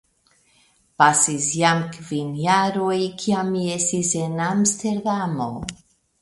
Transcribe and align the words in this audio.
Pasis 1.01 1.49
jam 1.59 1.83
kvin 1.97 2.31
jaroj, 2.45 2.97
kiam 3.25 3.53
mi 3.57 3.63
estis 3.75 4.11
en 4.23 4.43
Amsterdamo. 4.47 5.53